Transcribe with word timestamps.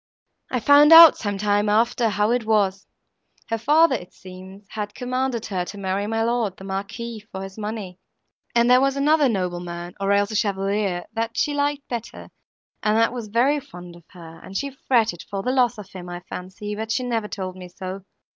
I 0.49 0.59
found 0.59 0.91
out, 0.91 1.15
some 1.19 1.37
time 1.37 1.69
after, 1.69 2.09
how 2.09 2.31
it 2.31 2.43
was. 2.43 2.87
Her 3.49 3.59
father, 3.59 3.93
it 3.93 4.13
seems, 4.15 4.65
had 4.71 4.95
commanded 4.95 5.45
her 5.45 5.63
to 5.65 5.77
marry 5.77 6.07
my 6.07 6.23
lord, 6.23 6.57
the 6.57 6.63
Marquis, 6.63 7.19
for 7.31 7.43
his 7.43 7.55
money, 7.55 7.99
and 8.55 8.67
there 8.67 8.81
was 8.81 8.97
another 8.97 9.29
nobleman, 9.29 9.93
or 9.99 10.11
else 10.11 10.31
a 10.31 10.35
chevalier, 10.35 11.05
that 11.13 11.37
she 11.37 11.53
liked 11.53 11.87
better 11.87 12.31
and 12.81 12.97
that 12.97 13.13
was 13.13 13.27
very 13.27 13.59
fond 13.59 13.95
of 13.95 14.05
her, 14.09 14.39
and 14.43 14.57
she 14.57 14.71
fretted 14.71 15.21
for 15.29 15.43
the 15.43 15.51
loss 15.51 15.77
of 15.77 15.91
him, 15.91 16.09
I 16.09 16.21
fancy, 16.21 16.73
but 16.73 16.91
she 16.91 17.03
never 17.03 17.27
told 17.27 17.55
me 17.55 17.69
so. 17.69 18.01